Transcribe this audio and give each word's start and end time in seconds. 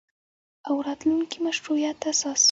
او 0.67 0.75
راتلونکي 0.87 1.37
مشروعیت 1.47 1.99
اساس 2.11 2.39